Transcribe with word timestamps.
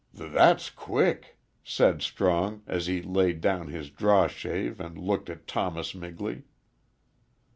"Th 0.17 0.33
that's 0.33 0.71
quick," 0.71 1.37
said 1.63 2.01
Strong, 2.01 2.63
as 2.65 2.87
he 2.87 3.03
laid 3.03 3.39
down 3.39 3.67
his 3.67 3.91
draw 3.91 4.25
shave 4.25 4.79
and 4.79 4.97
looked 4.97 5.29
at 5.29 5.45
Thomas 5.45 5.93
Migley. 5.93 6.41